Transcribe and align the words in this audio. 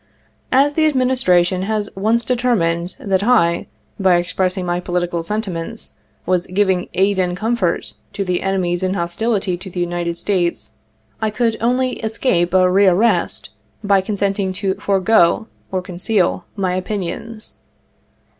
As 0.51 0.73
the 0.73 0.87
Administration 0.87 1.61
has 1.61 1.87
once 1.95 2.25
de 2.25 2.35
termined 2.35 2.97
that 2.97 3.21
I, 3.23 3.67
by 3.99 4.15
expressing 4.15 4.65
my 4.65 4.79
political 4.79 5.21
sentiments, 5.21 5.93
was 6.25 6.47
giving' 6.47 6.89
aid 6.95 7.19
and 7.19 7.37
comfort 7.37 7.93
to 8.13 8.25
the 8.25 8.41
enemies 8.41 8.81
in 8.81 8.95
hostility 8.95 9.57
to 9.57 9.69
the 9.69 9.79
United 9.79 10.17
States/ 10.17 10.73
I 11.21 11.29
could 11.29 11.53
79 11.53 11.69
only 11.69 11.91
escape 11.99 12.51
a 12.55 12.67
re 12.71 12.87
arrest 12.87 13.51
by 13.83 14.01
consenting 14.01 14.53
to 14.53 14.73
forego 14.73 15.45
or 15.71 15.83
conceal 15.83 16.45
my 16.57 16.73
opinions. 16.73 17.59